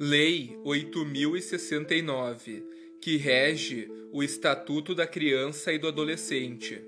[0.00, 2.64] Lei 8069,
[3.00, 6.80] que rege o Estatuto da Criança e do Adolescente.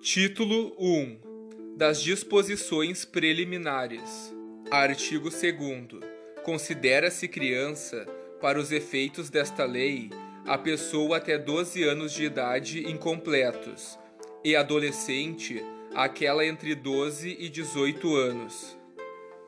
[0.00, 1.76] Título 1.
[1.76, 4.34] Das disposições preliminares.
[4.70, 6.02] Artigo 2
[6.42, 8.06] Considera-se criança,
[8.40, 10.08] para os efeitos desta lei,
[10.46, 13.98] a pessoa até 12 anos de idade incompletos,
[14.42, 15.62] e adolescente,
[15.94, 18.78] aquela entre 12 e 18 anos.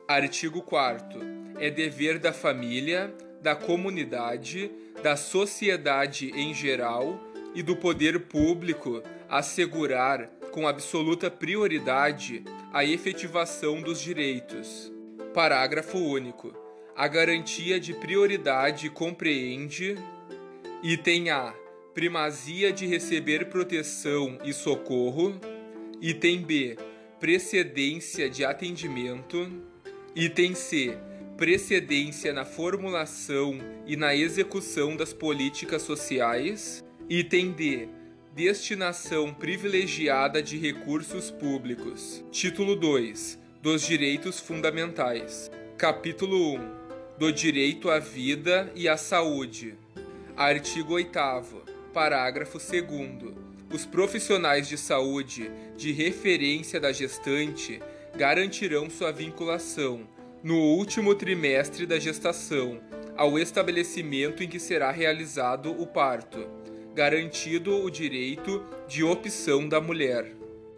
[0.07, 4.71] Artigo 4 é dever da família, da comunidade,
[5.03, 7.19] da sociedade em geral
[7.53, 14.91] e do poder público assegurar com absoluta prioridade a efetivação dos direitos.
[15.33, 16.53] Parágrafo único.
[16.95, 19.95] A garantia de prioridade compreende
[20.81, 21.53] item A.
[21.93, 25.39] Primazia de receber proteção e socorro.
[26.01, 26.77] Item B.
[27.19, 29.51] Precedência de atendimento.
[30.15, 30.97] Item C
[31.39, 33.57] precedência na formulação
[33.87, 36.83] e na execução das políticas sociais.
[37.09, 37.87] Item D.
[38.35, 42.25] Destinação privilegiada de recursos públicos.
[42.29, 43.39] Título 2.
[43.61, 45.49] Dos direitos fundamentais.
[45.77, 46.71] Capítulo 1.
[47.17, 49.75] Do direito à vida e à saúde.
[50.35, 51.17] Artigo 8
[51.93, 53.33] Parágrafo 2
[53.73, 57.79] Os profissionais de saúde de referência da gestante
[58.17, 60.05] garantirão sua vinculação
[60.43, 62.79] no último trimestre da gestação,
[63.15, 66.47] ao estabelecimento em que será realizado o parto,
[66.93, 70.33] garantido o direito de opção da mulher.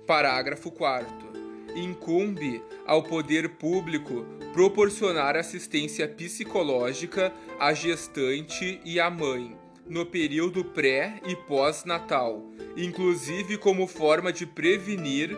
[0.08, 1.32] Parágrafo 4.
[1.76, 9.56] Incumbe ao poder público proporcionar assistência psicológica à gestante e à mãe
[9.92, 12.46] no período pré e pós-natal,
[12.78, 15.38] inclusive como forma de prevenir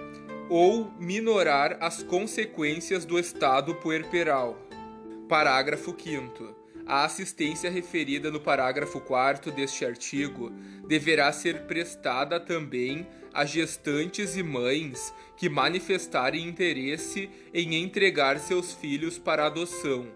[0.55, 4.55] ou minorar as consequências do estado puerperal.
[5.27, 10.51] Parágrafo 5 a assistência referida no parágrafo 4 deste artigo
[10.87, 19.17] deverá ser prestada também a gestantes e mães que manifestarem interesse em entregar seus filhos
[19.17, 20.07] para adoção,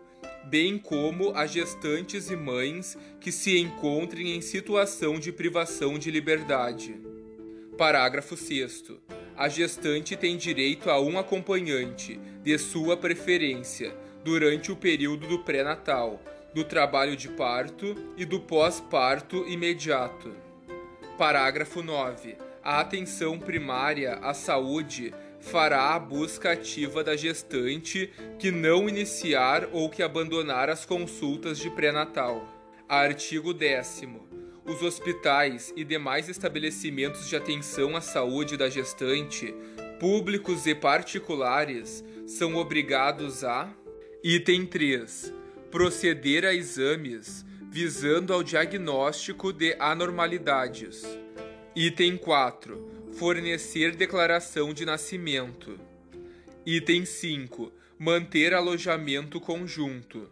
[0.46, 6.96] bem como a gestantes e mães que se encontrem em situação de privação de liberdade.
[7.76, 8.84] Parágrafo 6
[9.38, 13.94] a gestante tem direito a um acompanhante, de sua preferência,
[14.24, 16.20] durante o período do pré-natal,
[16.54, 20.36] do trabalho de parto e do pós-parto imediato.
[21.18, 22.36] Parágrafo 9.
[22.64, 29.90] A atenção primária à saúde fará a busca ativa da gestante que não iniciar ou
[29.90, 32.46] que abandonar as consultas de pré-natal.
[32.90, 33.88] Artigo 10
[34.68, 39.56] os hospitais e demais estabelecimentos de atenção à saúde da gestante,
[39.98, 43.74] públicos e particulares, são obrigados a:
[44.22, 45.34] item 3.
[45.72, 51.04] Proceder a exames visando ao diagnóstico de anormalidades.
[51.76, 53.08] Item 4.
[53.14, 55.80] Fornecer declaração de nascimento.
[56.66, 57.72] Item 5.
[57.98, 60.30] Manter alojamento conjunto.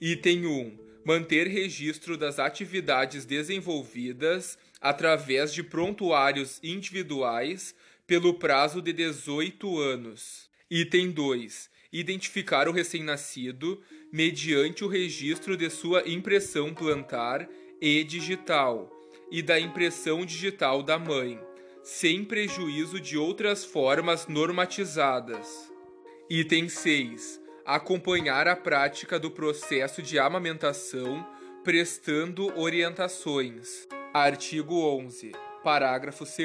[0.00, 7.76] Item 1 manter registro das atividades desenvolvidas através de prontuários individuais
[8.08, 10.50] pelo prazo de 18 anos.
[10.68, 11.70] Item 2.
[11.92, 13.80] Identificar o recém-nascido
[14.12, 17.48] mediante o registro de sua impressão plantar
[17.80, 18.90] e digital
[19.30, 21.38] e da impressão digital da mãe,
[21.84, 25.70] sem prejuízo de outras formas normatizadas.
[26.28, 31.26] Item 6 acompanhar a prática do processo de amamentação,
[31.64, 33.88] prestando orientações.
[34.14, 35.32] Artigo 11.
[35.64, 36.38] Parágrafo 2.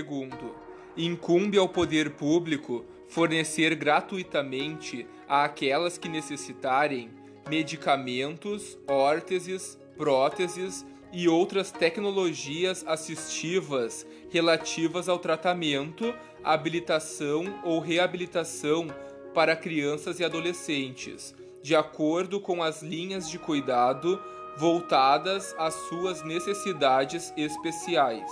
[0.97, 7.11] Incumbe ao poder público fornecer gratuitamente àquelas que necessitarem
[7.47, 10.83] medicamentos, órteses, próteses
[11.13, 18.87] e outras tecnologias assistivas relativas ao tratamento, habilitação ou reabilitação
[19.33, 24.21] para crianças e adolescentes, de acordo com as linhas de cuidado
[24.57, 28.31] voltadas às suas necessidades especiais.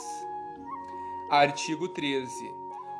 [1.29, 2.29] Artigo 13.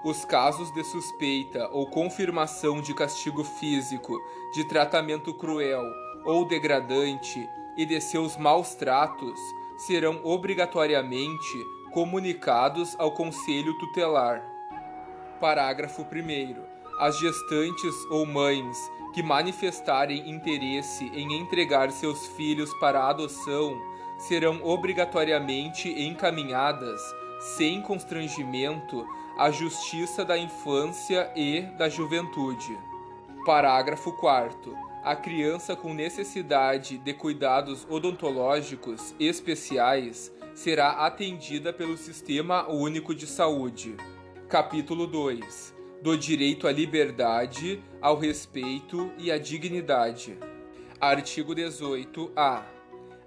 [0.03, 4.17] Os casos de suspeita ou confirmação de castigo físico,
[4.53, 5.83] de tratamento cruel
[6.25, 9.39] ou degradante e de seus maus tratos
[9.77, 14.43] serão obrigatoriamente comunicados ao Conselho Tutelar.
[15.39, 16.68] Parágrafo 1
[16.99, 18.77] as gestantes ou mães
[19.13, 23.81] que manifestarem interesse em entregar seus filhos para adoção
[24.17, 27.01] serão obrigatoriamente encaminhadas,
[27.39, 29.07] sem constrangimento,
[29.37, 32.77] à Justiça da Infância e da Juventude.
[33.45, 34.75] Parágrafo 4.
[35.01, 43.95] a criança com necessidade de cuidados odontológicos especiais será atendida pelo Sistema Único de Saúde.
[44.49, 50.37] Capítulo 2 Do direito à liberdade, ao respeito e à dignidade.
[50.99, 52.65] Artigo 18-A.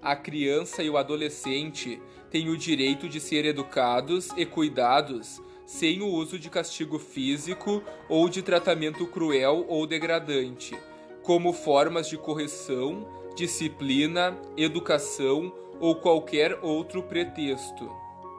[0.01, 6.07] A criança e o adolescente têm o direito de ser educados e cuidados sem o
[6.07, 10.75] uso de castigo físico ou de tratamento cruel ou degradante,
[11.21, 17.87] como formas de correção, disciplina, educação ou qualquer outro pretexto.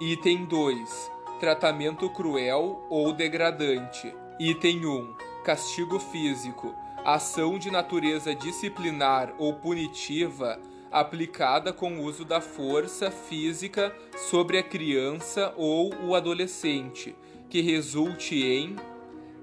[0.01, 1.11] Item 2.
[1.39, 4.13] Tratamento cruel ou degradante.
[4.41, 5.15] Item 1.
[5.45, 6.75] Castigo físico.
[7.05, 10.61] Ação de natureza disciplinar ou punitiva
[10.91, 17.15] aplicada com o uso da força física sobre a criança ou o adolescente,
[17.49, 18.75] que resulte em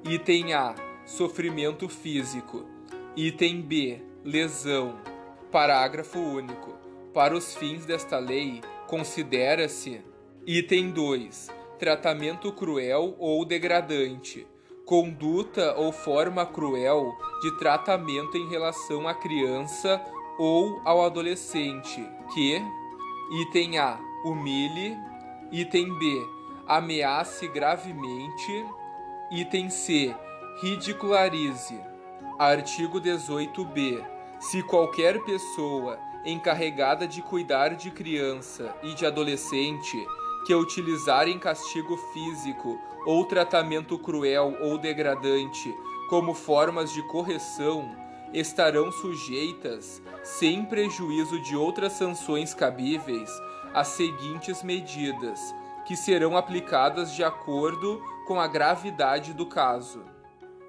[0.03, 2.65] item A, sofrimento físico,
[3.15, 4.99] item B, lesão.
[5.49, 6.75] Parágrafo único.
[7.13, 10.01] Para os fins desta lei, considera-se
[10.45, 11.49] item 2,
[11.79, 14.47] tratamento cruel ou degradante,
[14.91, 20.01] conduta ou forma cruel de tratamento em relação à criança
[20.37, 22.61] ou ao adolescente que,
[23.39, 24.97] item A, humilhe,
[25.49, 26.21] item B,
[26.67, 28.65] ameace gravemente,
[29.31, 30.13] item C,
[30.61, 31.79] ridicularize.
[32.37, 34.05] Artigo 18b.
[34.41, 40.05] Se qualquer pessoa encarregada de cuidar de criança e de adolescente
[40.45, 45.73] que utilizarem castigo físico ou tratamento cruel ou degradante
[46.09, 47.89] como formas de correção
[48.33, 53.29] estarão sujeitas, sem prejuízo de outras sanções cabíveis,
[53.73, 55.39] às seguintes medidas,
[55.85, 60.03] que serão aplicadas de acordo com a gravidade do caso.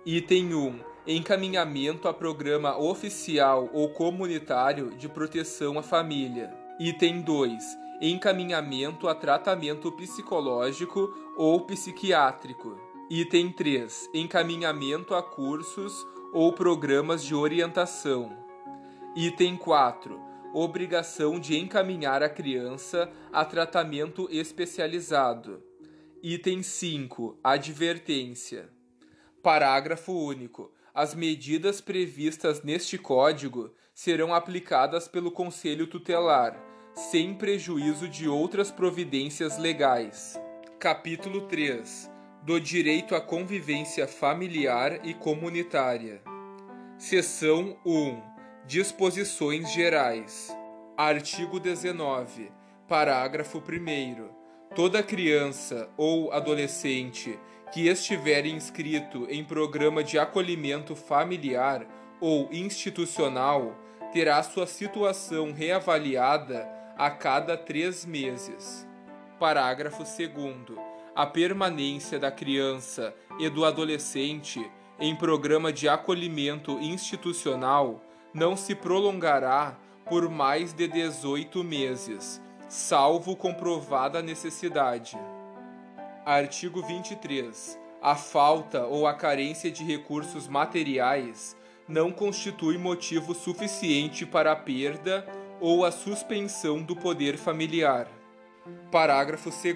[0.06, 0.81] Item 1.
[1.06, 6.55] Encaminhamento a programa oficial ou comunitário de proteção à família.
[6.79, 7.62] Item 2.
[8.04, 12.76] Encaminhamento a tratamento psicológico ou psiquiátrico.
[13.08, 14.10] Item 3.
[14.12, 18.37] Encaminhamento a cursos ou programas de orientação.
[19.14, 20.20] Item 4.
[20.52, 25.62] Obrigação de encaminhar a criança a tratamento especializado.
[26.20, 27.38] Item 5.
[27.40, 28.69] Advertência.
[29.40, 30.72] Parágrafo único.
[30.93, 39.59] As medidas previstas neste Código serão aplicadas pelo Conselho Tutelar, sem prejuízo de outras providências
[39.59, 40.39] legais.
[40.79, 42.12] Capítulo 3
[42.43, 46.21] do direito à convivência familiar e comunitária.
[46.99, 48.21] Seção 1.
[48.67, 50.55] Disposições gerais.
[50.97, 52.50] Artigo 19.
[52.89, 54.75] Parágrafo 1.
[54.75, 57.39] Toda criança ou adolescente
[57.73, 61.87] que estiver inscrito em programa de acolhimento familiar
[62.21, 63.79] ou institucional
[64.12, 68.87] terá sua situação reavaliada a cada três meses.
[69.39, 74.65] Parágrafo 2 a permanência da criança e do adolescente
[74.99, 78.03] em programa de acolhimento institucional
[78.33, 85.19] não se prolongará por mais de 18 meses, salvo comprovada necessidade.
[86.25, 87.79] Artigo 23.
[88.00, 91.56] A falta ou a carência de recursos materiais
[91.87, 95.27] não constitui motivo suficiente para a perda
[95.62, 98.08] ou a suspensão do poder familiar.
[98.91, 99.72] Parágrafo 2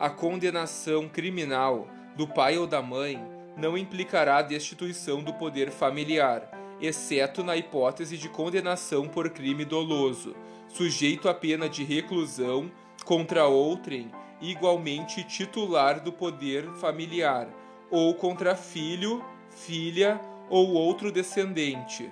[0.00, 1.86] a condenação criminal
[2.16, 3.22] do pai ou da mãe
[3.54, 6.50] não implicará a destituição do poder familiar,
[6.80, 10.34] exceto na hipótese de condenação por crime doloso,
[10.68, 12.72] sujeito a pena de reclusão
[13.04, 17.46] contra outrem igualmente titular do poder familiar,
[17.90, 22.10] ou contra filho, filha ou outro descendente.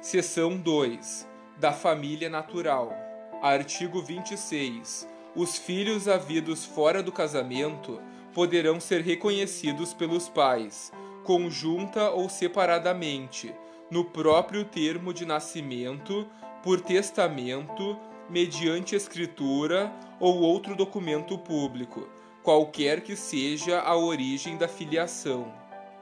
[0.00, 1.29] Seção 2.
[1.60, 2.90] Da família natural.
[3.42, 8.00] Artigo 26 os filhos havidos fora do casamento
[8.32, 10.90] poderão ser reconhecidos pelos pais,
[11.22, 13.54] conjunta ou separadamente,
[13.90, 16.26] no próprio termo de nascimento,
[16.62, 17.94] por testamento,
[18.30, 22.08] mediante escritura ou outro documento público,
[22.42, 25.52] qualquer que seja a origem da filiação.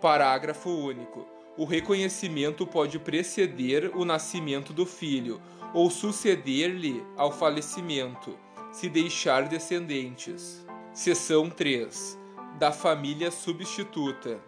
[0.01, 1.38] Parágrafo único.
[1.59, 5.43] O reconhecimento pode preceder o nascimento do filho
[5.75, 8.39] ou suceder-lhe ao falecimento
[8.71, 10.65] se deixar descendentes.
[10.93, 12.17] Seção 3.
[12.61, 14.39] Da família substituta.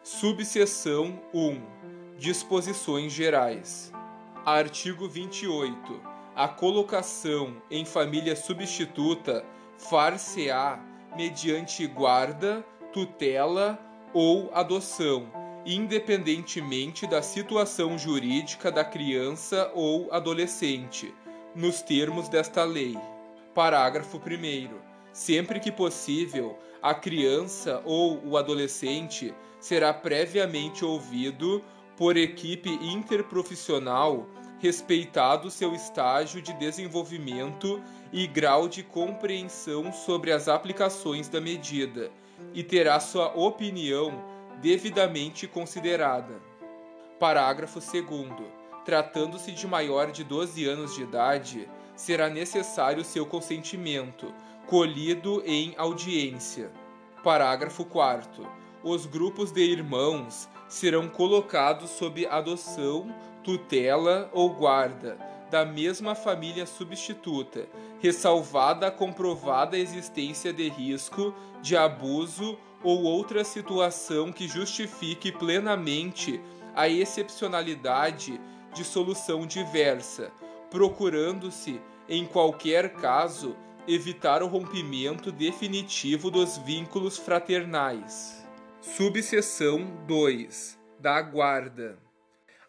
[0.00, 1.60] Subseção 1.
[2.16, 3.92] Disposições gerais.
[4.46, 6.00] Artigo 28.
[6.36, 9.44] A colocação em família substituta
[9.76, 10.78] far-se-á
[11.16, 13.76] mediante guarda, tutela
[14.14, 15.37] ou adoção
[15.68, 21.14] independentemente da situação jurídica da criança ou adolescente,
[21.54, 22.96] nos termos desta lei.
[23.54, 24.70] Parágrafo 1.
[25.12, 31.62] Sempre que possível, a criança ou o adolescente será previamente ouvido
[31.98, 34.26] por equipe interprofissional,
[34.60, 42.10] respeitado seu estágio de desenvolvimento e grau de compreensão sobre as aplicações da medida,
[42.54, 46.40] e terá sua opinião devidamente considerada.
[47.18, 48.04] Parágrafo 2.
[48.84, 54.32] Tratando-se de maior de 12 anos de idade, será necessário seu consentimento,
[54.66, 56.70] colhido em audiência.
[57.22, 58.46] Parágrafo 4.
[58.82, 63.12] Os grupos de irmãos serão colocados sob adoção,
[63.42, 65.18] tutela ou guarda
[65.50, 67.66] da mesma família substituta,
[68.00, 76.40] ressalvada a comprovada existência de risco de abuso ou outra situação que justifique plenamente
[76.74, 78.40] a excepcionalidade
[78.74, 80.30] de solução diversa,
[80.70, 83.56] procurando-se, em qualquer caso,
[83.86, 88.46] evitar o rompimento definitivo dos vínculos fraternais.
[88.80, 91.98] Subseção 2 da Guarda.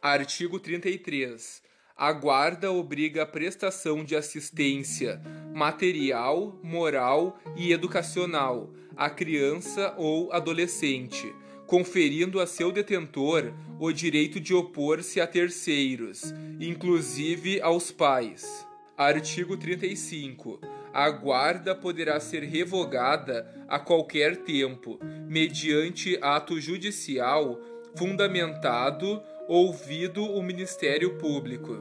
[0.01, 1.61] Artigo 33.
[1.95, 5.21] A guarda obriga a prestação de assistência
[5.53, 11.33] material, moral e educacional à criança ou adolescente,
[11.65, 18.67] conferindo a seu detentor o direito de opor-se a terceiros, inclusive aos pais.
[18.97, 20.59] Artigo 35.
[20.93, 27.57] A guarda poderá ser revogada a qualquer tempo, mediante ato judicial
[27.95, 31.77] fundamentado ouvido o Ministério Público.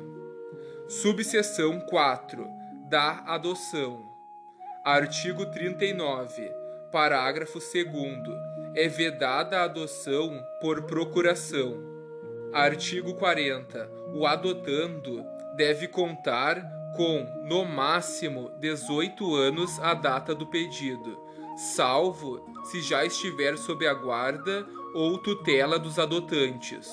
[0.88, 2.46] Subseção 4.
[2.88, 4.08] Da adoção.
[4.84, 6.57] Artigo 39.
[6.90, 7.84] Parágrafo 2.
[8.74, 11.76] É vedada a adoção por procuração.
[12.52, 13.90] Artigo 40.
[14.14, 15.22] O adotando
[15.54, 16.62] deve contar
[16.96, 21.18] com, no máximo, 18 anos a data do pedido,
[21.74, 26.90] salvo se já estiver sob a guarda ou tutela dos adotantes.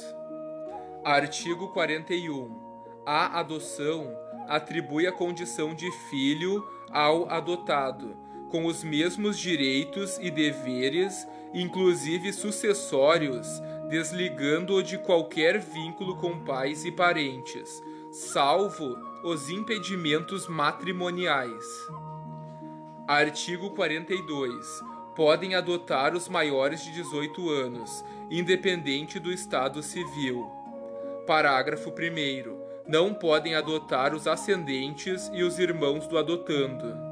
[1.04, 2.66] Artigo 41.
[3.06, 4.14] A adoção
[4.48, 13.48] atribui a condição de filho ao adotado, com os mesmos direitos e deveres, inclusive sucessórios,
[13.90, 21.66] desligando-o de qualquer vínculo com pais e parentes, salvo os impedimentos matrimoniais.
[23.08, 24.84] Artigo 42.
[25.16, 30.50] Podem adotar os maiores de 18 anos, independente do estado civil.
[31.25, 32.66] Parágrafo 1.
[32.88, 37.05] Não podem adotar os ascendentes e os irmãos do adotando.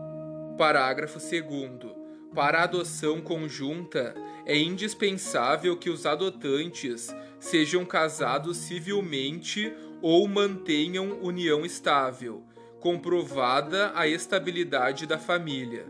[0.57, 1.95] Parágrafo 2.
[2.33, 4.13] Para a adoção conjunta,
[4.45, 12.43] é indispensável que os adotantes sejam casados civilmente ou mantenham união estável,
[12.79, 15.87] comprovada a estabilidade da família.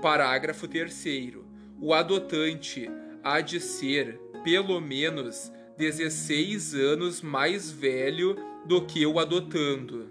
[0.00, 1.36] Parágrafo 3.
[1.78, 2.90] O adotante
[3.22, 10.08] há de ser, pelo menos, 16 anos mais velho do que o adotando.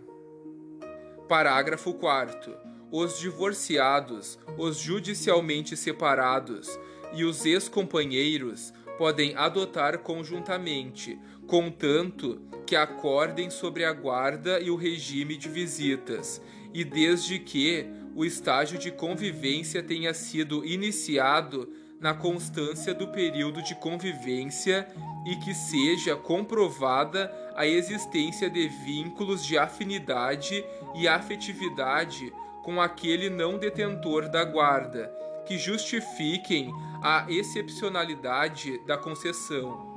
[1.28, 2.61] Parágrafo 4.
[2.92, 6.78] Os divorciados, os judicialmente separados
[7.14, 11.18] e os ex-companheiros podem adotar conjuntamente,
[11.48, 16.42] contanto que acordem sobre a guarda e o regime de visitas,
[16.74, 23.74] e desde que o estágio de convivência tenha sido iniciado na constância do período de
[23.76, 24.86] convivência
[25.26, 33.58] e que seja comprovada a existência de vínculos de afinidade e afetividade com aquele não
[33.58, 35.12] detentor da guarda,
[35.46, 39.89] que justifiquem a excepcionalidade da concessão.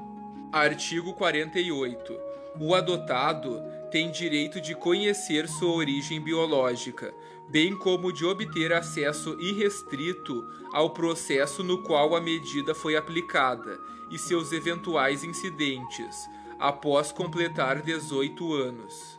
[0.52, 2.18] Artigo 48.
[2.60, 7.12] O adotado tem direito de conhecer sua origem biológica,
[7.48, 13.78] bem como de obter acesso irrestrito ao processo no qual a medida foi aplicada
[14.10, 16.28] e seus eventuais incidentes,
[16.58, 19.18] após completar 18 anos.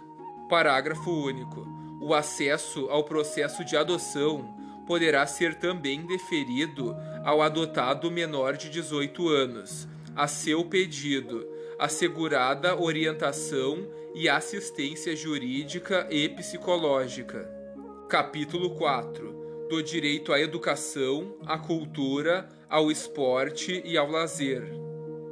[0.49, 1.84] Parágrafo único.
[2.05, 9.27] O acesso ao processo de adoção poderá ser também deferido ao adotado menor de 18
[9.27, 11.47] anos, a seu pedido,
[11.79, 17.50] assegurada orientação e assistência jurídica e psicológica.
[18.07, 24.62] Capítulo 4 Do direito à educação, à cultura, ao esporte e ao lazer.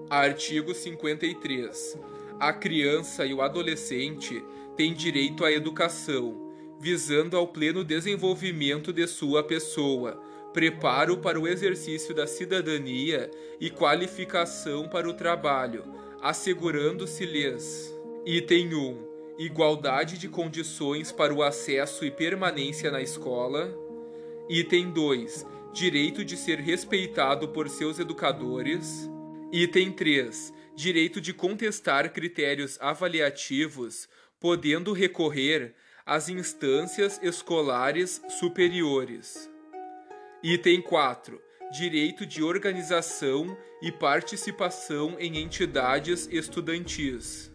[0.09, 1.99] Artigo 53.
[2.39, 4.43] A criança e o adolescente
[4.75, 6.42] têm direito à educação,
[6.83, 10.21] visando ao pleno desenvolvimento de sua pessoa,
[10.53, 15.85] preparo para o exercício da cidadania e qualificação para o trabalho,
[16.21, 17.89] assegurando-se-lhes.
[18.25, 19.13] Item 1.
[19.39, 23.73] Igualdade de condições para o acesso e permanência na escola.
[24.49, 25.45] Item 2.
[25.71, 29.09] Direito de ser respeitado por seus educadores.
[29.53, 30.53] Item 3.
[30.75, 35.73] Direito de contestar critérios avaliativos, podendo recorrer
[36.05, 39.49] às instâncias escolares superiores.
[40.41, 41.41] Item 4.
[41.71, 47.49] Direito de organização e participação em entidades estudantis.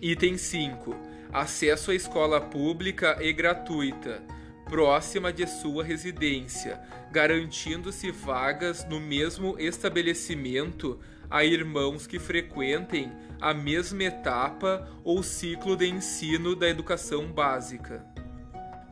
[0.00, 0.96] Item 5.
[1.32, 4.22] Acesso à escola pública e gratuita,
[4.64, 6.80] próxima de sua residência,
[7.12, 10.98] garantindo-se vagas no mesmo estabelecimento
[11.34, 13.10] a irmãos que frequentem
[13.40, 18.06] a mesma etapa ou ciclo de ensino da educação básica.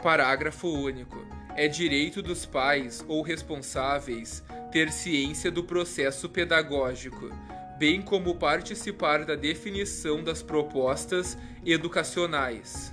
[0.03, 7.31] Parágrafo único é direito dos pais ou responsáveis ter ciência do processo pedagógico,
[7.79, 12.93] bem como participar da definição das propostas educacionais.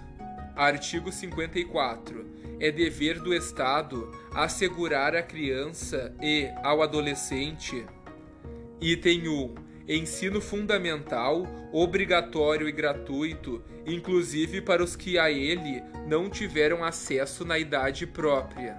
[0.56, 2.38] Artigo 54.
[2.60, 7.84] É dever do Estado assegurar à criança e ao adolescente.
[8.82, 16.84] Item 1 ensino fundamental, obrigatório e gratuito, inclusive para os que a ele não tiveram
[16.84, 18.78] acesso na idade própria.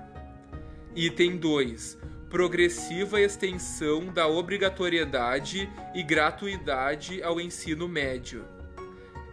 [0.94, 1.98] Item 2.
[2.30, 8.44] Progressiva extensão da obrigatoriedade e gratuidade ao ensino médio.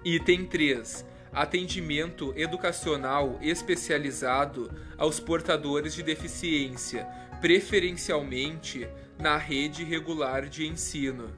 [0.04, 1.06] Item 3.
[1.32, 7.08] Atendimento educacional especializado aos portadores de deficiência,
[7.40, 8.88] preferencialmente
[9.20, 11.32] na rede regular de ensino.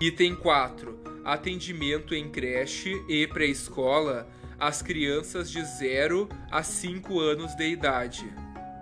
[0.00, 1.22] Item 4.
[1.24, 8.32] Atendimento em creche e pré-escola às crianças de 0 a 5 anos de idade.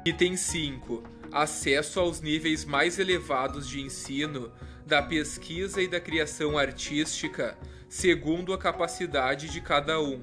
[0.05, 1.03] Item 5.
[1.33, 4.53] Acesso aos níveis mais elevados de ensino,
[4.87, 10.23] da pesquisa e da criação artística, segundo a capacidade de cada um.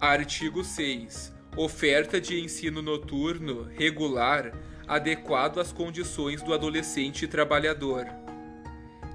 [0.00, 1.34] Artigo 6.
[1.56, 4.52] Oferta de ensino noturno, regular,
[4.90, 8.08] adequado às condições do adolescente trabalhador.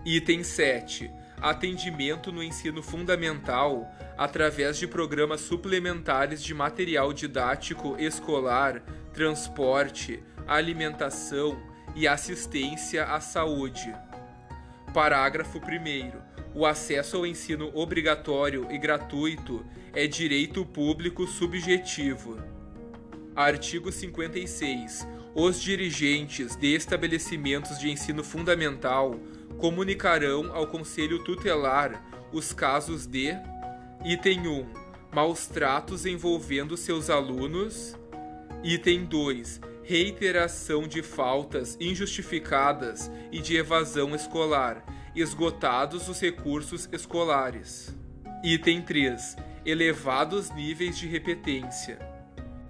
[0.06, 1.12] Item 7.
[1.42, 3.86] Atendimento no ensino fundamental
[4.18, 11.62] através de programas suplementares de material didático escolar, transporte, alimentação
[11.94, 13.94] e assistência à saúde.
[14.94, 16.58] Parágrafo 1.
[16.58, 22.42] O acesso ao ensino obrigatório e gratuito é direito público subjetivo.
[23.36, 25.15] Artigo 56.
[25.38, 29.20] Os dirigentes de estabelecimentos de ensino fundamental
[29.58, 33.34] comunicarão ao Conselho Tutelar os casos de
[34.06, 34.66] item 1,
[35.14, 37.98] maus tratos envolvendo seus alunos,
[38.64, 47.94] item 2, reiteração de faltas injustificadas e de evasão escolar, esgotados os recursos escolares.
[48.42, 52.00] Item 3, elevados níveis de repetência.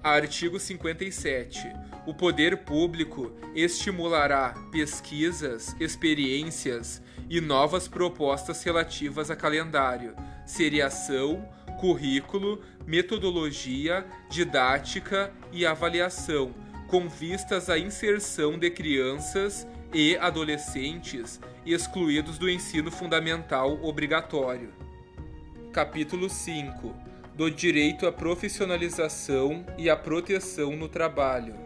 [0.01, 10.15] Artigo 57 o poder público estimulará pesquisas, experiências e novas propostas relativas a calendário,
[10.45, 11.47] seriação,
[11.79, 16.53] currículo, metodologia, didática e avaliação,
[16.87, 24.71] com vistas à inserção de crianças e adolescentes excluídos do ensino fundamental obrigatório.
[25.73, 31.64] Capítulo 5 do direito à profissionalização e à proteção no trabalho.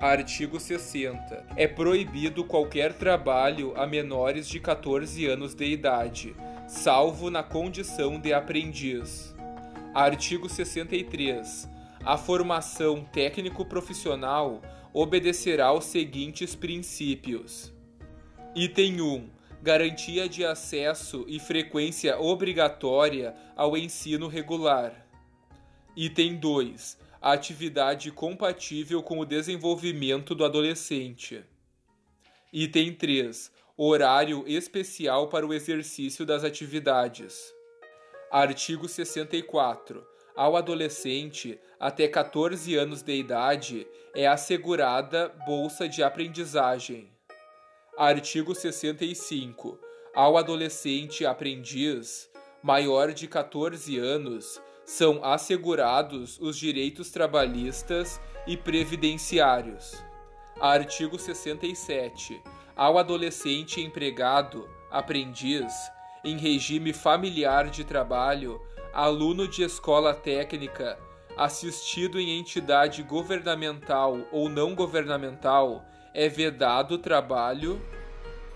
[0.00, 1.44] Artigo 60.
[1.56, 6.36] É proibido qualquer trabalho a menores de 14 anos de idade,
[6.68, 9.34] salvo na condição de aprendiz.
[9.92, 11.68] Artigo 63.
[12.04, 17.74] A formação técnico-profissional obedecerá aos seguintes princípios:
[18.54, 19.30] Item 1.
[19.60, 24.92] Garantia de acesso e frequência obrigatória ao ensino regular.
[25.96, 31.44] Item 2 a atividade compatível com o desenvolvimento do adolescente.
[32.52, 33.50] Item 3.
[33.76, 37.52] Horário especial para o exercício das atividades.
[38.30, 40.06] Artigo 64.
[40.36, 47.08] Ao adolescente até 14 anos de idade é assegurada bolsa de aprendizagem.
[47.96, 49.78] Artigo 65.
[50.14, 52.30] Ao adolescente aprendiz
[52.62, 60.02] maior de 14 anos são assegurados os direitos trabalhistas e previdenciários.
[60.58, 62.40] Artigo 67.
[62.74, 65.74] Ao adolescente empregado, aprendiz,
[66.24, 68.58] em regime familiar de trabalho,
[68.94, 70.98] aluno de escola técnica,
[71.36, 77.78] assistido em entidade governamental ou não governamental, é vedado o trabalho.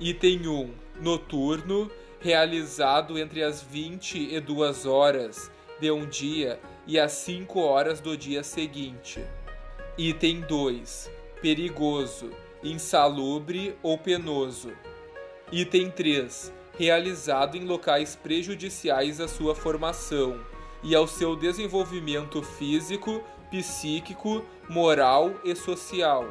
[0.00, 0.74] Item 1.
[0.98, 1.90] Noturno,
[2.20, 8.16] realizado entre as 20 e 2 horas de um dia e as 5 horas do
[8.16, 9.20] dia seguinte.
[9.98, 11.10] Item 2.
[11.40, 12.30] Perigoso,
[12.62, 14.70] insalubre ou penoso.
[15.50, 16.52] Item 3.
[16.78, 20.40] Realizado em locais prejudiciais à sua formação
[20.84, 26.24] e ao seu desenvolvimento físico, psíquico, moral e social.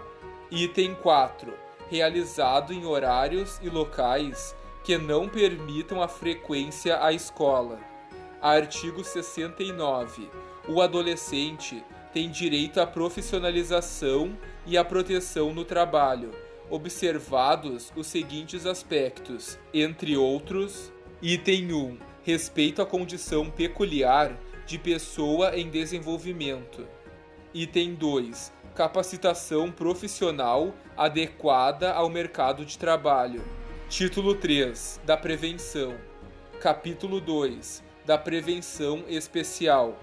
[0.50, 1.54] Item 4.
[1.90, 7.91] Realizado em horários e locais que não permitam a frequência à escola.
[8.42, 10.28] Artigo 69.
[10.68, 16.32] O adolescente tem direito à profissionalização e à proteção no trabalho,
[16.68, 21.98] observados os seguintes aspectos, entre outros: item 1.
[22.24, 26.88] Respeito à condição peculiar de pessoa em desenvolvimento.
[27.54, 28.52] Item 2.
[28.74, 33.44] Capacitação profissional adequada ao mercado de trabalho.
[33.88, 35.94] Título 3 da Prevenção.
[36.60, 39.98] Capítulo 2 da Prevenção Especial.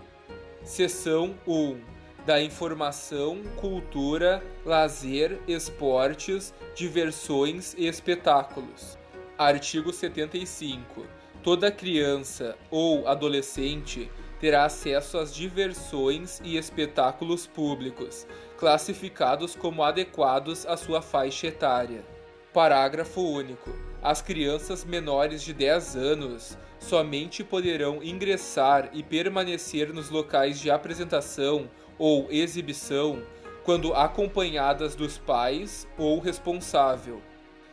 [0.64, 1.80] Seção 1
[2.24, 8.98] da Informação, Cultura, Lazer, Esportes, Diversões e Espetáculos.
[9.38, 11.06] Artigo 75.
[11.42, 20.76] Toda criança ou adolescente terá acesso às diversões e espetáculos públicos, classificados como adequados à
[20.76, 22.04] sua faixa etária.
[22.52, 23.70] Parágrafo único.
[24.02, 31.68] As crianças menores de 10 anos somente poderão ingressar e permanecer nos locais de apresentação
[31.98, 33.22] ou exibição
[33.64, 37.20] quando acompanhadas dos pais ou responsável.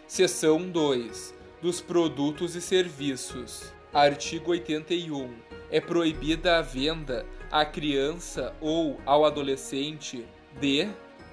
[0.08, 1.34] Seção 2.
[1.62, 3.74] Dos produtos e serviços.
[3.94, 5.34] Artigo 81.
[5.72, 10.26] É proibida a venda à criança ou ao adolescente
[10.60, 10.88] de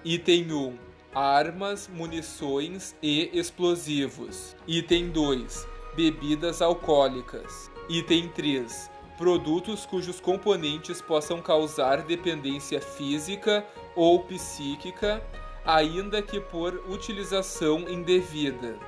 [0.04, 4.56] item 1 armas, munições e explosivos.
[4.66, 5.66] Item 2.
[5.94, 7.70] Bebidas alcoólicas.
[7.87, 8.90] Item 3.
[9.18, 13.62] Produtos cujos componentes possam causar dependência física
[13.94, 15.22] ou psíquica,
[15.66, 18.78] ainda que por utilização indevida.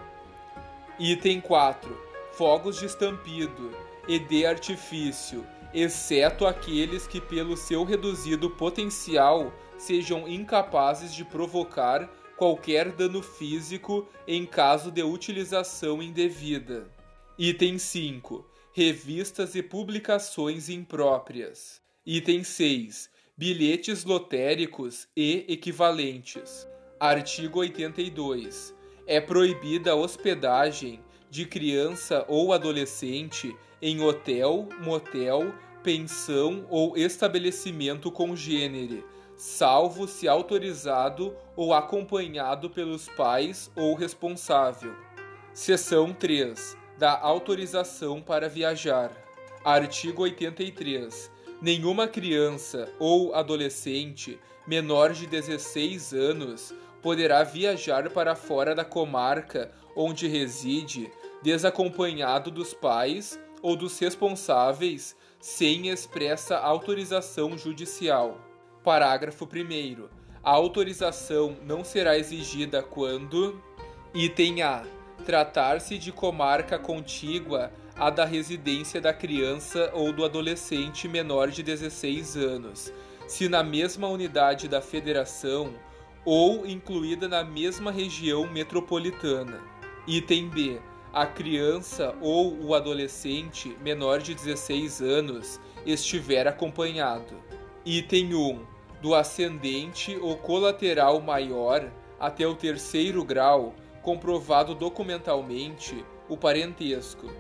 [0.99, 1.95] Item 4.
[2.33, 3.71] Fogos de estampido
[4.09, 12.93] e de artifício, exceto aqueles que, pelo seu reduzido potencial, sejam incapazes de provocar qualquer
[12.93, 16.91] dano físico em caso de utilização indevida.
[17.39, 18.47] Item 5.
[18.73, 21.81] Revistas e publicações impróprias.
[22.07, 23.11] Item 6.
[23.37, 26.67] Bilhetes lotéricos e equivalentes.
[27.01, 28.75] Artigo 82.
[29.07, 39.05] É proibida a hospedagem de criança ou adolescente em hotel, motel, pensão ou estabelecimento congênere,
[39.37, 44.95] salvo se autorizado ou acompanhado pelos pais ou responsável.
[45.53, 46.77] Seção 3.
[46.99, 49.11] Da autorização para viajar.
[49.65, 51.31] Artigo 83.
[51.61, 60.27] Nenhuma criança ou adolescente menor de 16 anos poderá viajar para fora da comarca onde
[60.27, 61.11] reside
[61.43, 68.39] desacompanhado dos pais ou dos responsáveis sem expressa autorização judicial.
[68.85, 70.05] Parágrafo 1.
[70.45, 73.59] A autorização não será exigida quando:
[74.13, 74.85] item A.
[75.25, 82.37] Tratar-se de comarca contígua à da residência da criança ou do adolescente menor de 16
[82.37, 82.93] anos,
[83.27, 85.73] se na mesma unidade da federação
[86.23, 89.63] ou incluída na mesma região metropolitana.
[90.07, 90.79] Item B.
[91.11, 97.35] A criança ou o adolescente menor de 16 anos estiver acompanhado.
[97.87, 98.74] Item 1
[99.05, 107.31] do ascendente ou colateral maior até o terceiro grau, comprovado documentalmente o parentesco.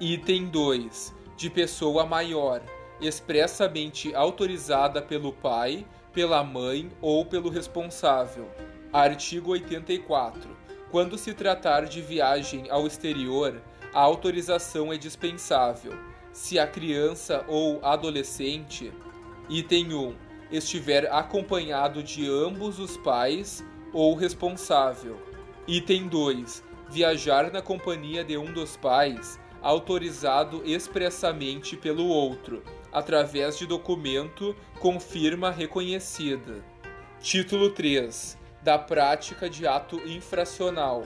[0.00, 1.12] Item 2.
[1.36, 2.62] De pessoa maior,
[3.00, 8.48] expressamente autorizada pelo pai, pela mãe ou pelo responsável.
[8.92, 10.48] Artigo 84.
[10.92, 13.60] Quando se tratar de viagem ao exterior,
[13.92, 15.92] a autorização é dispensável.
[16.30, 18.92] Se a criança ou adolescente,
[19.48, 25.16] item 1, estiver acompanhado de ambos os pais ou responsável.
[25.66, 26.62] Item 2.
[26.90, 35.00] Viajar na companhia de um dos pais, autorizado expressamente pelo outro, através de documento com
[35.00, 36.62] firma reconhecida.
[37.20, 38.36] Título 3.
[38.62, 41.04] Da prática de ato infracional.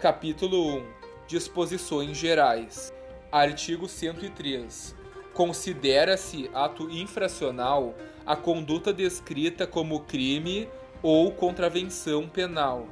[0.00, 0.86] Capítulo 1.
[1.26, 2.92] Disposições gerais.
[3.32, 4.94] Artigo 103.
[5.32, 7.94] Considera-se ato infracional
[8.28, 10.68] a conduta descrita como crime
[11.02, 12.86] ou contravenção penal.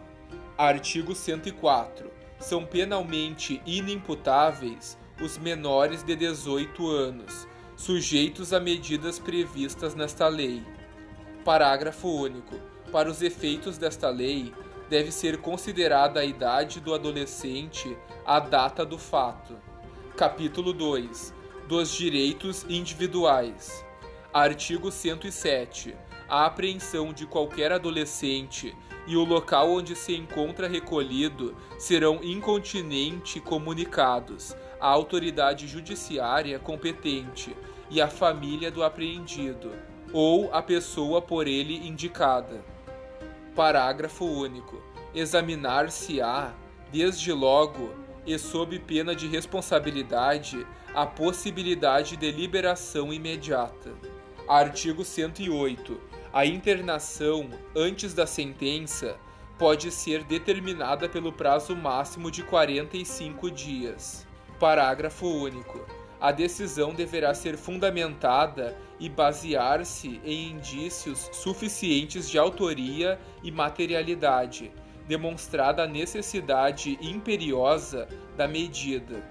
[0.57, 2.11] Artigo 104.
[2.41, 7.47] São penalmente inimputáveis os menores de 18 anos,
[7.77, 10.65] sujeitos a medidas previstas nesta lei.
[11.45, 12.59] Parágrafo único.
[12.91, 14.55] Para os efeitos desta lei,
[14.89, 17.95] deve ser considerada a idade do adolescente
[18.25, 19.55] à data do fato.
[20.17, 21.35] Capítulo 2.
[21.69, 23.86] Dos direitos individuais.
[24.39, 25.97] Artigo 107.
[26.29, 34.55] A apreensão de qualquer adolescente e o local onde se encontra recolhido serão incontinente comunicados
[34.79, 37.57] à autoridade judiciária competente
[37.89, 39.73] e à família do apreendido
[40.13, 42.63] ou à pessoa por ele indicada.
[43.55, 44.83] Parágrafo único.
[45.15, 46.55] Examinar-se-á,
[46.93, 47.91] desde logo,
[48.27, 54.16] e sob pena de responsabilidade, a possibilidade de liberação imediata.
[54.49, 59.17] Artigo 108 a internação antes da sentença
[59.59, 64.27] pode ser determinada pelo prazo máximo de 45 dias.
[64.61, 65.81] Parágrafo único.
[66.21, 74.71] A decisão deverá ser fundamentada e basear-se em indícios suficientes de autoria e materialidade,
[75.09, 78.07] demonstrada a necessidade imperiosa
[78.37, 79.23] da medida.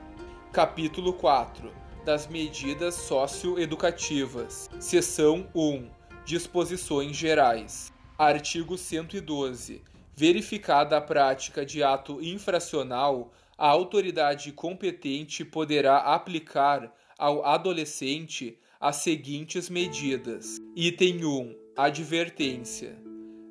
[0.51, 4.69] Capítulo 4 das medidas socioeducativas.
[4.79, 5.89] Seção 1
[6.23, 7.91] Disposições Gerais.
[8.17, 9.81] Artigo 112.
[10.15, 19.67] Verificada a prática de ato infracional, a autoridade competente poderá aplicar ao adolescente as seguintes
[19.67, 21.55] medidas: Item 1.
[21.75, 22.95] Advertência.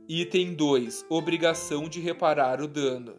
[0.08, 1.06] Item 2.
[1.08, 3.16] Obrigação de reparar o dano.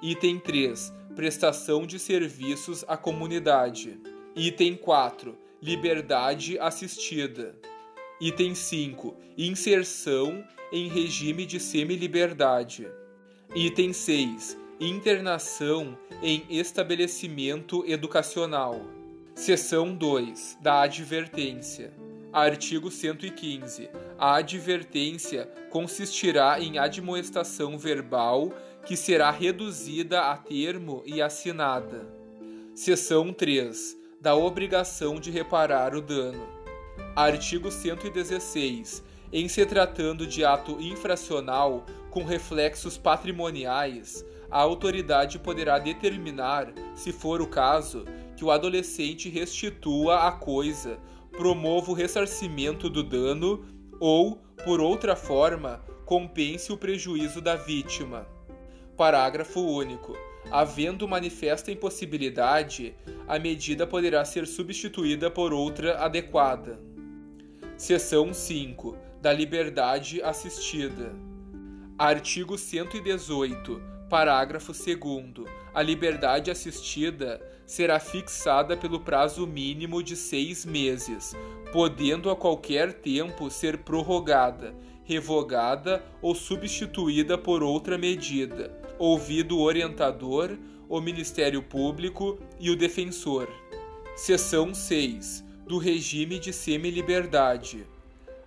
[0.00, 0.92] Item 3.
[1.14, 4.00] Prestação de serviços à comunidade.
[4.40, 5.36] Item 4.
[5.60, 7.56] Liberdade assistida.
[8.20, 9.16] Item 5.
[9.36, 12.86] Inserção em regime de semi-liberdade.
[13.52, 14.56] Item 6.
[14.78, 18.80] Internação em estabelecimento educacional.
[19.34, 20.58] Seção 2.
[20.60, 21.92] Da advertência.
[22.32, 23.90] Artigo 115.
[24.16, 28.54] A advertência consistirá em admoestação verbal
[28.86, 32.06] que será reduzida a termo e assinada.
[32.72, 33.97] Seção 3.
[34.20, 36.44] Da obrigação de reparar o dano.
[37.14, 39.00] Artigo 116.
[39.32, 47.40] Em se tratando de ato infracional com reflexos patrimoniais, a autoridade poderá determinar, se for
[47.40, 50.98] o caso, que o adolescente restitua a coisa,
[51.30, 53.64] promova o ressarcimento do dano
[54.00, 58.26] ou, por outra forma, compense o prejuízo da vítima.
[58.96, 60.16] Parágrafo único.
[60.50, 62.94] Havendo manifesta impossibilidade,
[63.26, 66.80] a medida poderá ser substituída por outra adequada.
[67.76, 71.14] Seção 5 da Liberdade Assistida.
[71.98, 73.82] Artigo 118.
[74.08, 75.46] Parágrafo 2.
[75.74, 81.36] A liberdade assistida será fixada pelo prazo mínimo de seis meses,
[81.70, 90.58] podendo a qualquer tempo ser prorrogada, revogada ou substituída por outra medida, ouvido o orientador,
[90.88, 93.48] o Ministério Público e o defensor.
[94.16, 97.86] Seção 6 do regime de semi-liberdade.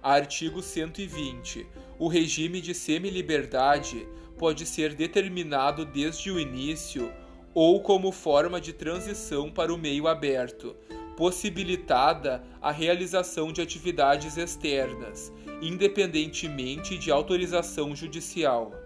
[0.03, 1.65] Artigo 120.
[1.99, 7.13] O regime de semi-liberdade pode ser determinado desde o início
[7.53, 10.75] ou como forma de transição para o meio aberto,
[11.15, 18.80] possibilitada a realização de atividades externas, independentemente de autorização judicial.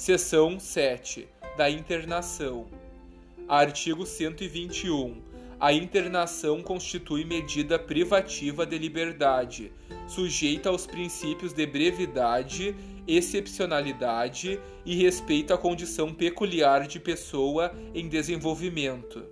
[0.00, 2.66] Seção 7 da internação.
[3.46, 5.20] Artigo 121.
[5.60, 9.70] A internação constitui medida privativa de liberdade,
[10.08, 12.74] sujeita aos princípios de brevidade,
[13.06, 19.22] excepcionalidade e respeito à condição peculiar de pessoa em desenvolvimento.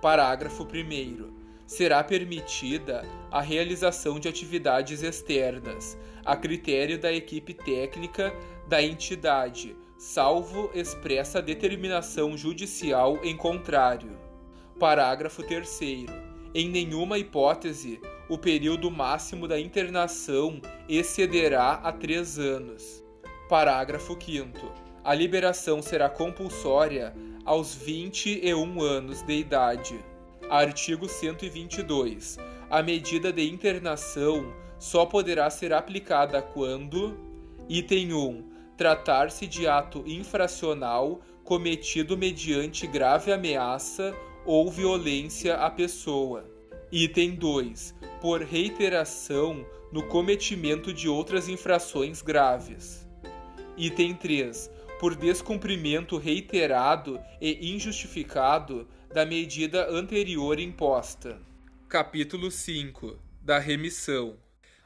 [0.00, 8.34] Parágrafo 1 será permitida a realização de atividades externas, a critério da equipe técnica
[8.66, 14.16] da entidade, salvo expressa determinação judicial em contrário.
[14.78, 15.80] Parágrafo 3.
[16.54, 23.02] Em nenhuma hipótese o período máximo da internação excederá a três anos.
[23.48, 24.72] Parágrafo 5.
[25.02, 27.12] A liberação será compulsória
[27.44, 29.98] aos 21 anos de idade.
[30.48, 32.38] Artigo 122.
[32.70, 37.18] A medida de internação só poderá ser aplicada quando:
[37.68, 38.47] item 1.
[38.78, 44.14] Tratar-se de ato infracional cometido mediante grave ameaça
[44.46, 46.48] ou violência à pessoa.
[46.90, 47.94] Item 2.
[48.22, 53.06] Por reiteração no cometimento de outras infrações graves.
[53.76, 61.40] Item 3 por descumprimento reiterado e injustificado da medida anterior imposta.
[61.88, 64.36] Capítulo 5 da remissão.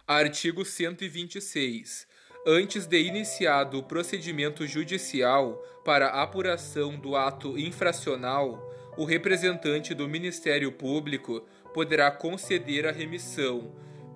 [0.06, 2.06] Artigo 126.
[2.44, 10.72] Antes de iniciado o procedimento judicial para apuração do ato infracional, o representante do Ministério
[10.72, 13.72] Público poderá conceder a remissão,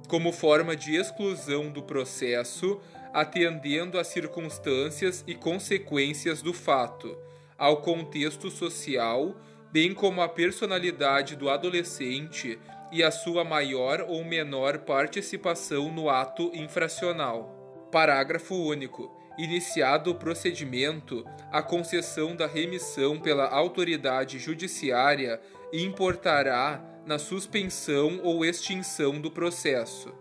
[0.08, 2.80] como forma de exclusão do processo,
[3.14, 7.16] atendendo às circunstâncias e consequências do fato,
[7.56, 9.36] ao contexto social,
[9.70, 12.58] bem como à personalidade do adolescente
[12.90, 17.55] e a sua maior ou menor participação no ato infracional.
[17.90, 19.14] Parágrafo único.
[19.38, 25.40] Iniciado o procedimento, a concessão da remissão pela autoridade judiciária
[25.72, 30.12] importará na suspensão ou extinção do processo.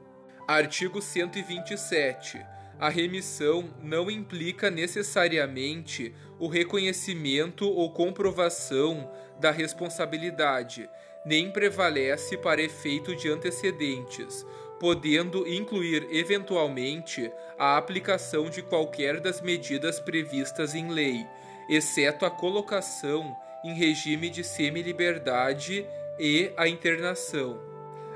[0.47, 2.45] Artigo 127.
[2.77, 10.89] A remissão não implica necessariamente o reconhecimento ou comprovação da responsabilidade,
[11.25, 14.45] nem prevalece para efeito de antecedentes,
[14.79, 21.25] podendo incluir eventualmente a aplicação de qualquer das medidas previstas em lei,
[21.69, 25.85] exceto a colocação em regime de semi-liberdade
[26.19, 27.59] e a internação.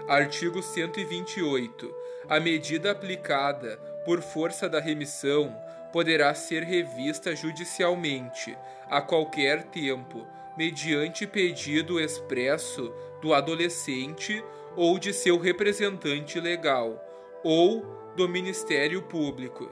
[0.08, 1.94] Artigo 128.
[2.28, 5.56] A medida aplicada por força da remissão
[5.92, 8.56] poderá ser revista judicialmente
[8.90, 14.44] a qualquer tempo mediante pedido expresso do adolescente
[14.76, 17.04] ou de seu representante legal,
[17.44, 17.82] ou
[18.16, 19.70] do Ministério Público.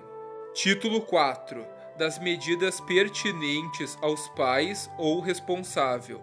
[0.53, 1.65] Título 4.
[1.97, 6.21] Das medidas pertinentes aos pais ou responsável.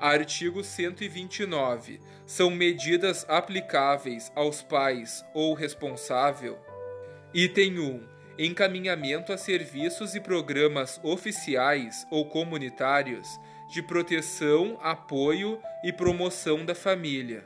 [0.00, 2.00] Artigo 129.
[2.26, 6.58] São medidas aplicáveis aos pais ou responsável.
[7.32, 16.64] Item 1 encaminhamento a serviços e programas oficiais ou comunitários de proteção, apoio e promoção
[16.64, 17.44] da família.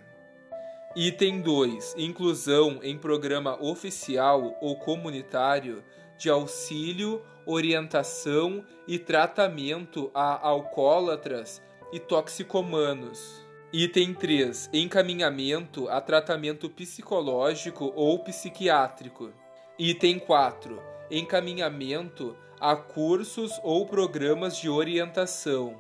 [0.97, 1.95] Item 2.
[1.99, 5.85] Inclusão em programa oficial ou comunitário
[6.19, 13.41] de auxílio, orientação e tratamento a alcoólatras e toxicomanos.
[13.73, 14.69] Item 3.
[14.73, 19.31] Encaminhamento a tratamento psicológico ou psiquiátrico.
[19.79, 20.83] Item 4.
[21.09, 25.77] Encaminhamento a cursos ou programas de orientação.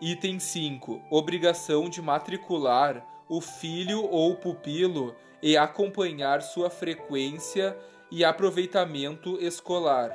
[0.00, 1.02] Item 5.
[1.10, 7.76] Obrigação de matricular o filho ou pupilo e acompanhar sua frequência
[8.10, 10.12] e aproveitamento escolar.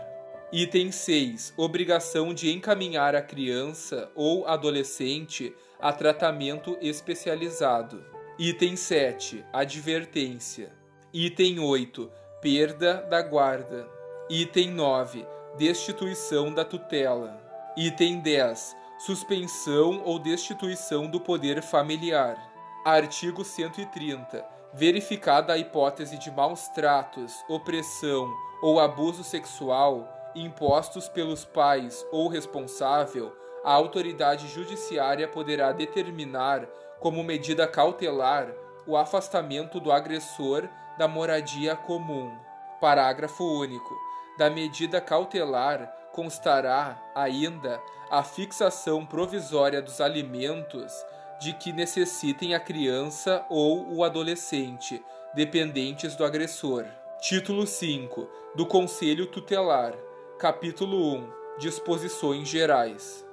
[0.53, 1.53] Item 6.
[1.57, 8.03] Obrigação de encaminhar a criança ou adolescente a tratamento especializado.
[8.39, 9.43] Item 7.
[9.51, 10.71] Advertência.
[11.13, 12.09] Item 8.
[12.41, 13.85] Perda da guarda.
[14.29, 15.27] Item 9.
[15.57, 17.37] Destituição da tutela.
[17.75, 22.48] Item 10 suspensão ou destituição do poder familiar.
[22.85, 24.45] Artigo 130.
[24.73, 33.35] Verificada a hipótese de maus tratos, opressão ou abuso sexual impostos pelos pais ou responsável,
[33.65, 36.65] a autoridade judiciária poderá determinar,
[36.99, 38.53] como medida cautelar,
[38.87, 42.31] o afastamento do agressor da moradia comum.
[42.79, 43.93] Parágrafo único.
[44.37, 50.93] Da medida cautelar constará ainda a fixação provisória dos alimentos
[51.39, 55.01] de que necessitem a criança ou o adolescente,
[55.33, 56.85] dependentes do agressor.
[57.21, 59.95] Título 5 do Conselho Tutelar.
[60.37, 63.25] Capítulo 1 Disposições Gerais.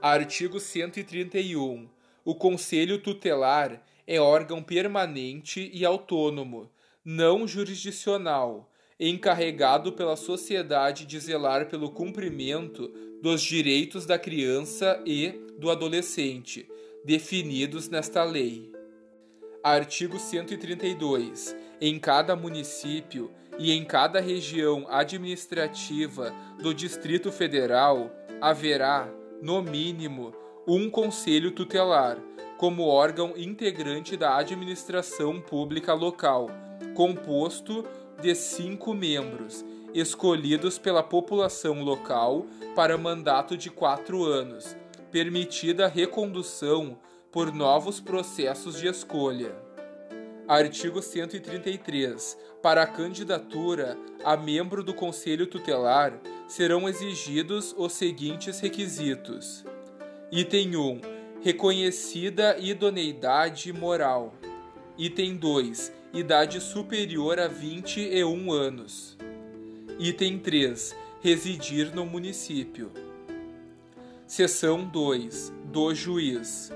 [0.00, 1.88] Artigo 131.
[2.24, 6.68] O Conselho Tutelar é órgão permanente e autônomo,
[7.04, 12.88] não jurisdicional, encarregado pela sociedade de zelar pelo cumprimento
[13.22, 16.68] dos direitos da criança e do adolescente,
[17.04, 18.70] definidos nesta lei.
[19.62, 21.56] Artigo 132.
[21.80, 28.10] Em cada município e em cada região administrativa do Distrito Federal
[28.40, 29.08] haverá,
[29.40, 30.32] no mínimo,
[30.66, 32.18] um conselho tutelar,
[32.56, 36.48] como órgão integrante da administração pública local,
[36.94, 37.84] composto
[38.20, 44.76] de cinco membros escolhidos pela população local para mandato de quatro anos,
[45.12, 46.98] permitida a recondução
[47.30, 49.54] por novos processos de escolha.
[50.48, 52.38] Artigo 133.
[52.62, 59.64] Para a candidatura a membro do Conselho Tutelar serão exigidos os seguintes requisitos:
[60.30, 61.00] Item 1.
[61.42, 64.34] Reconhecida idoneidade moral.
[64.96, 65.92] Item 2.
[66.14, 69.18] Idade superior a 21 anos.
[69.98, 70.96] Item 3.
[71.20, 73.11] Residir no município.
[74.34, 75.52] Seção 2.
[75.66, 76.72] Do juiz.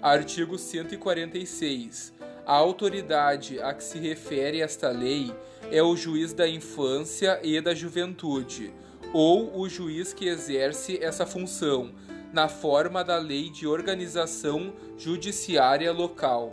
[0.00, 2.14] Artigo 146.
[2.46, 5.34] A autoridade a que se refere esta lei
[5.72, 8.72] é o juiz da infância e da juventude,
[9.12, 11.90] ou o juiz que exerce essa função,
[12.32, 16.52] na forma da Lei de Organização Judiciária Local.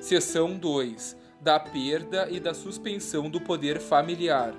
[0.00, 1.16] Seção 2.
[1.40, 4.54] Da perda e da suspensão do poder familiar.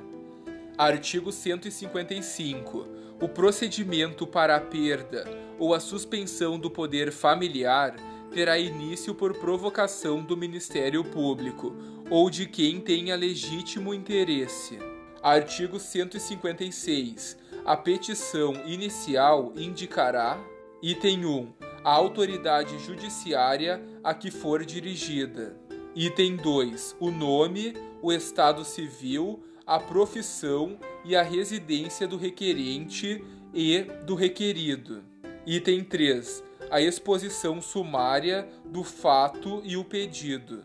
[0.78, 3.01] Artigo 155.
[3.22, 7.96] O procedimento para a perda ou a suspensão do poder familiar
[8.34, 11.76] terá início por provocação do Ministério Público
[12.10, 14.80] ou de quem tenha legítimo interesse.
[15.22, 17.38] Artigo 156.
[17.64, 20.44] A petição inicial indicará:
[20.82, 21.54] item 1.
[21.84, 25.56] A autoridade judiciária a que for dirigida.
[25.96, 26.96] Item 2.
[27.00, 35.02] O nome, o estado civil, a profissão e a residência do requerente e do requerido.
[35.48, 40.64] Item 3 a exposição sumária do fato e o pedido.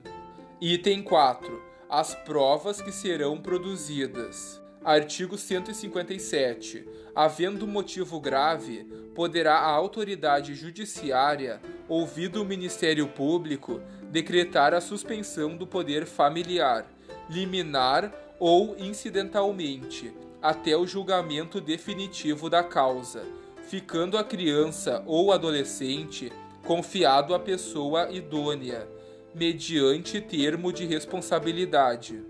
[0.61, 1.63] Item 4.
[1.89, 4.61] As provas que serão produzidas.
[4.85, 6.89] Artigo 157.
[7.15, 8.85] Havendo motivo grave,
[9.15, 13.81] poderá a autoridade judiciária, ouvido o Ministério Público,
[14.11, 16.87] decretar a suspensão do poder familiar,
[17.29, 20.13] liminar ou incidentalmente,
[20.43, 23.25] até o julgamento definitivo da causa
[23.67, 26.33] ficando a criança ou adolescente
[26.65, 28.89] confiado à pessoa idônea,
[29.35, 32.23] mediante termo de responsabilidade.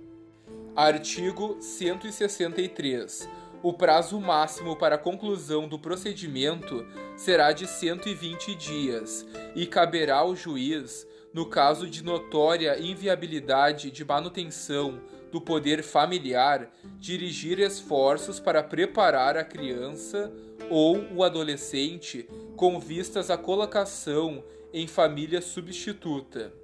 [0.75, 3.29] Artigo 163.
[3.63, 6.87] O prazo máximo para conclusão do procedimento
[7.17, 15.01] será de 120 dias e caberá ao juiz, no caso de notória inviabilidade de manutenção
[15.37, 20.33] do poder familiar, dirigir esforços para preparar a criança
[20.71, 22.27] ou o adolescente
[22.57, 26.55] com vistas à colocação em família substituta.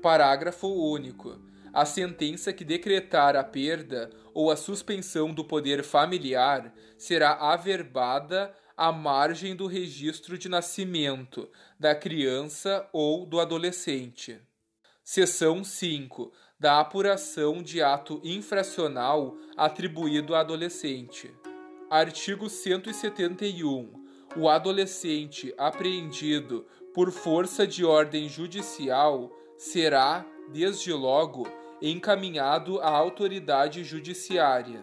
[0.00, 1.38] Parágrafo único.
[1.70, 8.90] A sentença que decretar a perda ou a suspensão do poder familiar será averbada à
[8.90, 11.46] margem do registro de nascimento
[11.78, 14.40] da criança ou do adolescente.
[15.06, 16.32] Seção 5.
[16.58, 21.34] Da apuração de ato infracional atribuído a adolescente.
[21.90, 23.90] Artigo 171.
[24.36, 31.46] O adolescente apreendido por força de ordem judicial será, desde logo,
[31.82, 34.82] encaminhado à autoridade judiciária.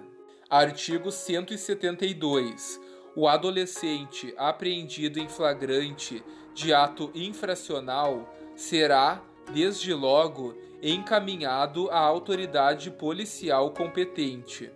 [0.49, 2.81] Artigo 172.
[3.15, 6.21] O adolescente apreendido em flagrante
[6.53, 14.71] de ato infracional será, desde logo, encaminhado à autoridade policial competente.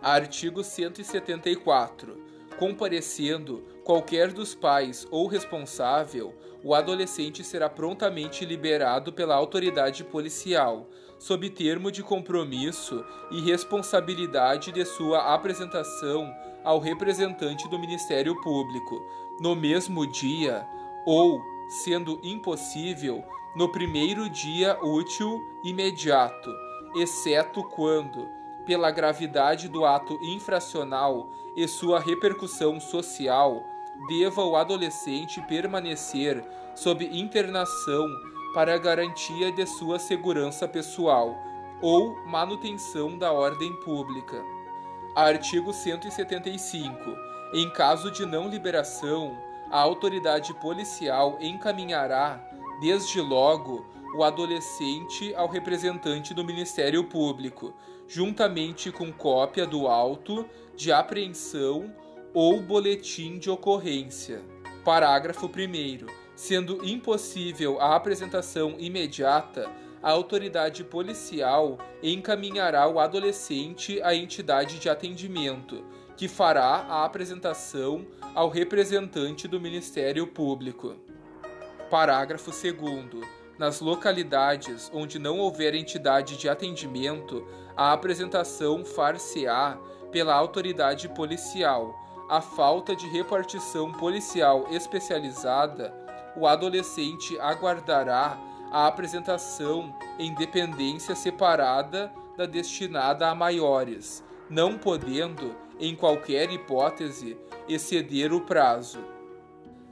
[0.00, 2.16] Artigo 174.
[2.58, 11.50] Comparecendo qualquer dos pais ou responsável, o adolescente será prontamente liberado pela autoridade policial, sob
[11.50, 16.32] termo de compromisso e responsabilidade de sua apresentação
[16.64, 19.00] ao representante do Ministério Público,
[19.40, 20.66] no mesmo dia
[21.06, 21.40] ou,
[21.84, 23.22] sendo impossível,
[23.58, 26.48] no primeiro dia útil imediato,
[26.94, 28.28] exceto quando
[28.64, 33.60] pela gravidade do ato infracional e sua repercussão social,
[34.06, 36.40] deva o adolescente permanecer
[36.72, 38.06] sob internação
[38.54, 41.36] para garantia de sua segurança pessoal
[41.82, 44.40] ou manutenção da ordem pública.
[45.16, 46.94] Artigo 175.
[47.54, 49.36] Em caso de não liberação,
[49.68, 52.40] a autoridade policial encaminhará,
[52.80, 53.84] desde logo,
[54.16, 57.74] o adolescente ao representante do Ministério Público,
[58.06, 61.92] juntamente com cópia do auto de apreensão
[62.32, 64.42] ou boletim de ocorrência.
[64.84, 66.06] Parágrafo 1.
[66.34, 69.70] Sendo impossível a apresentação imediata,
[70.02, 75.84] a autoridade policial encaminhará o adolescente à entidade de atendimento,
[76.16, 80.96] que fará a apresentação ao representante do Ministério Público.
[81.88, 83.26] Parágrafo 2.
[83.58, 89.78] Nas localidades onde não houver entidade de atendimento, a apresentação far-se-á
[90.12, 91.94] pela autoridade policial.
[92.28, 95.94] A falta de repartição policial especializada,
[96.36, 98.38] o adolescente aguardará
[98.70, 108.30] a apresentação em dependência separada da destinada a maiores, não podendo, em qualquer hipótese, exceder
[108.32, 109.17] o prazo.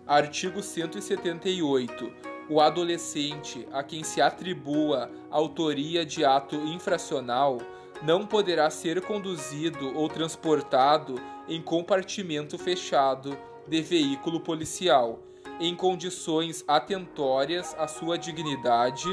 [0.07, 7.59] Artigo 178 o adolescente a quem se atribua autoria de ato infracional
[8.05, 11.17] não poderá ser conduzido ou transportado
[11.49, 13.37] em compartimento fechado
[13.67, 15.19] de veículo policial,
[15.59, 19.09] em condições atentórias à sua dignidade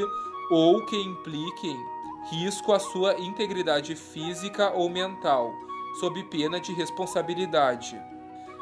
[0.51, 1.75] ou que impliquem
[2.29, 5.51] risco à sua integridade física ou mental,
[5.99, 7.99] sob pena de responsabilidade.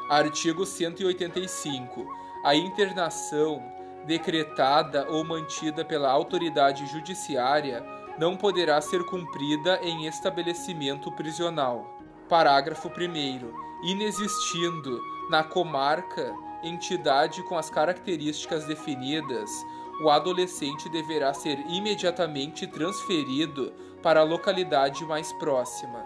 [0.08, 2.21] Artigo 185.
[2.44, 3.62] A internação
[4.04, 7.84] decretada ou mantida pela autoridade judiciária
[8.18, 12.00] não poderá ser cumprida em estabelecimento prisional.
[12.28, 13.88] Parágrafo 1.
[13.88, 16.34] Inexistindo na comarca
[16.64, 19.50] entidade com as características definidas,
[20.02, 23.72] o adolescente deverá ser imediatamente transferido
[24.02, 26.04] para a localidade mais próxima.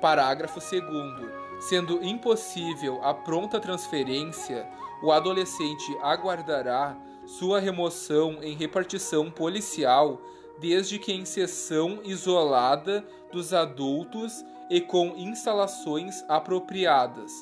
[0.00, 1.64] Parágrafo 2.
[1.64, 4.68] Sendo impossível a pronta transferência,
[5.02, 10.20] o adolescente aguardará sua remoção em repartição policial,
[10.58, 17.32] desde que em seção isolada dos adultos e com instalações apropriadas,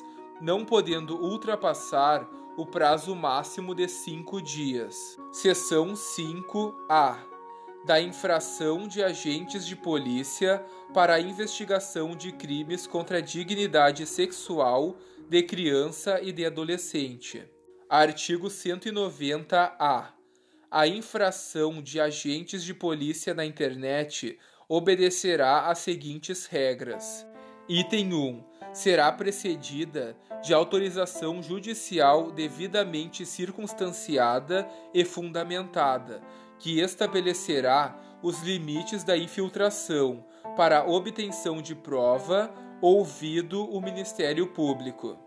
[0.41, 2.27] não podendo ultrapassar
[2.57, 5.17] o prazo máximo de cinco dias.
[5.31, 7.35] Seção 5A
[7.85, 14.97] da infração de agentes de polícia para a investigação de crimes contra a dignidade sexual
[15.29, 17.43] de criança e de adolescente.
[17.89, 20.13] Artigo 190-A.
[20.69, 24.37] A infração de agentes de polícia na internet
[24.69, 27.25] obedecerá às seguintes regras.
[27.67, 28.43] Item 1.
[28.71, 36.21] Será precedida de autorização judicial devidamente circunstanciada e fundamentada,
[36.59, 42.53] que estabelecerá os limites da infiltração para obtenção de prova,
[42.87, 45.17] ouvido o Ministério Público.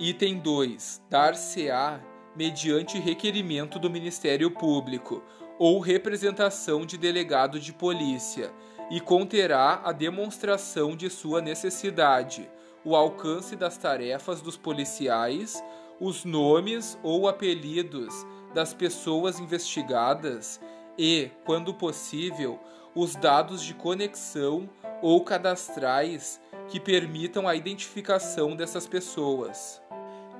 [0.00, 1.00] Item 2.
[1.08, 2.00] Dar-se-á
[2.34, 5.22] mediante requerimento do Ministério Público
[5.60, 8.52] ou representação de delegado de polícia
[8.90, 12.50] e conterá a demonstração de sua necessidade,
[12.84, 15.62] o alcance das tarefas dos policiais,
[16.00, 18.12] os nomes ou apelidos
[18.52, 20.60] das pessoas investigadas
[20.98, 22.58] e, quando possível,
[22.92, 24.68] os dados de conexão
[25.00, 26.41] ou cadastrais
[26.72, 29.78] que permitam a identificação dessas pessoas.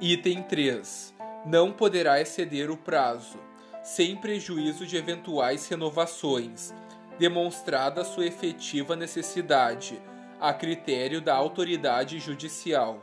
[0.01, 1.13] Item 3.
[1.45, 3.39] Não poderá exceder o prazo,
[3.83, 6.73] sem prejuízo de eventuais renovações,
[7.19, 10.01] demonstrada sua efetiva necessidade,
[10.41, 13.03] a critério da autoridade judicial.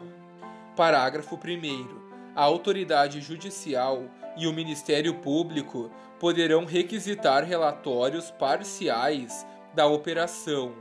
[0.75, 2.33] Parágrafo 1.
[2.35, 4.05] A autoridade judicial
[4.37, 10.73] e o Ministério Público poderão requisitar relatórios parciais da operação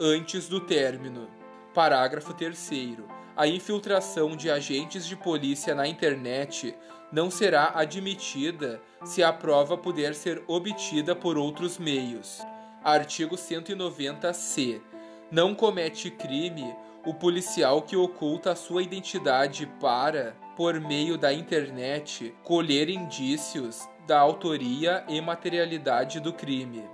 [0.00, 1.41] antes do término.
[1.74, 2.98] Parágrafo 3.
[3.34, 6.76] A infiltração de agentes de polícia na internet
[7.10, 12.42] não será admitida se a prova puder ser obtida por outros meios.
[12.84, 14.82] Artigo 190-C.
[15.30, 22.34] Não comete crime o policial que oculta a sua identidade para, por meio da internet,
[22.44, 26.84] colher indícios da autoria e materialidade do crime.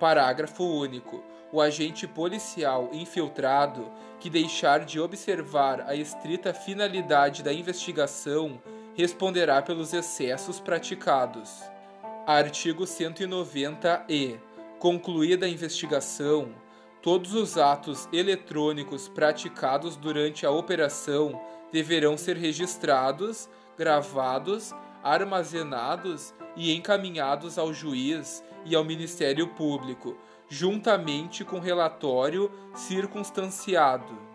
[0.00, 1.22] Parágrafo único
[1.52, 3.86] o agente policial infiltrado
[4.18, 8.60] que deixar de observar a estrita finalidade da investigação
[8.94, 11.62] responderá pelos excessos praticados.
[12.26, 14.40] Artigo 190-E.
[14.78, 16.54] Concluída a investigação,
[17.02, 21.38] todos os atos eletrônicos praticados durante a operação
[21.70, 24.72] deverão ser registrados, gravados,
[25.02, 30.16] armazenados e encaminhados ao juiz e ao Ministério Público
[30.52, 34.31] juntamente com relatório circunstanciado.